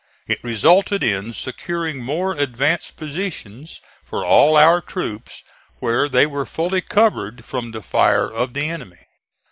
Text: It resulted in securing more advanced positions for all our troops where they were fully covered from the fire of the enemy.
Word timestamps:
It 0.25 0.43
resulted 0.43 1.03
in 1.03 1.31
securing 1.31 2.01
more 2.01 2.33
advanced 2.35 2.97
positions 2.97 3.81
for 4.03 4.25
all 4.25 4.57
our 4.57 4.81
troops 4.81 5.43
where 5.77 6.09
they 6.09 6.25
were 6.25 6.47
fully 6.47 6.81
covered 6.81 7.45
from 7.45 7.69
the 7.69 7.83
fire 7.83 8.27
of 8.27 8.55
the 8.55 8.67
enemy. 8.67 9.05